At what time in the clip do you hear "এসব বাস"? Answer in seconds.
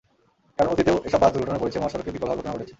1.05-1.31